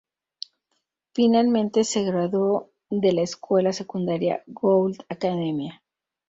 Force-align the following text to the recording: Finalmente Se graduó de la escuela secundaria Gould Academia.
Finalmente 1.13 1.83
Se 1.83 2.03
graduó 2.03 2.71
de 2.89 3.13
la 3.13 3.21
escuela 3.21 3.71
secundaria 3.71 4.41
Gould 4.47 4.97
Academia. 5.09 5.83